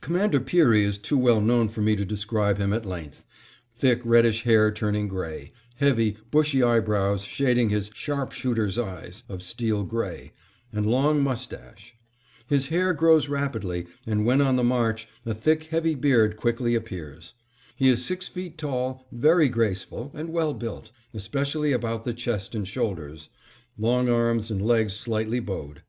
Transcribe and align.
Commander 0.00 0.40
Peary 0.40 0.82
is 0.82 0.98
too 0.98 1.16
well 1.16 1.40
known 1.40 1.68
for 1.68 1.80
me 1.80 1.94
to 1.94 2.04
describe 2.04 2.58
him 2.58 2.72
at 2.72 2.84
length; 2.84 3.24
thick 3.70 4.00
reddish 4.04 4.42
hair 4.42 4.72
turning 4.72 5.06
gray; 5.06 5.52
heavy, 5.76 6.16
bushy 6.32 6.60
eyebrows 6.60 7.22
shading 7.22 7.68
his 7.68 7.92
"sharpshooter's 7.94 8.80
eyes" 8.80 9.22
of 9.28 9.44
steel 9.44 9.84
gray, 9.84 10.32
and 10.72 10.86
long 10.90 11.22
mustache. 11.22 11.94
His 12.48 12.66
hair 12.66 12.94
grows 12.94 13.28
rapidly 13.28 13.86
and, 14.04 14.26
when 14.26 14.40
on 14.40 14.56
the 14.56 14.64
march, 14.64 15.06
a 15.24 15.32
thick 15.34 15.62
heavy 15.70 15.94
beard 15.94 16.34
quickly 16.36 16.74
appears. 16.74 17.34
He 17.76 17.88
is 17.88 18.04
six 18.04 18.26
feet 18.26 18.58
tall, 18.58 19.06
very 19.12 19.48
graceful, 19.48 20.10
and 20.14 20.30
well 20.30 20.52
built, 20.52 20.90
especially 21.14 21.70
about 21.70 22.04
the 22.04 22.12
chest 22.12 22.56
and 22.56 22.66
shoulders; 22.66 23.28
long 23.78 24.08
arms, 24.08 24.50
and 24.50 24.60
legs 24.60 24.94
slightly 24.94 25.38
bowed. 25.38 25.82